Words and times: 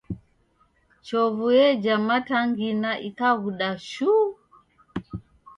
Chovu 1.05 1.45
yeja 1.57 1.95
matangina 2.07 2.91
ikaghuda 3.07 3.69
shuu. 3.89 4.25